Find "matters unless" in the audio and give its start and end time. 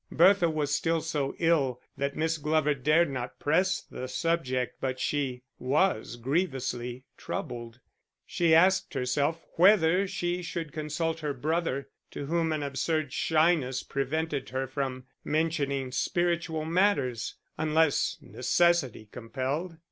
16.65-18.17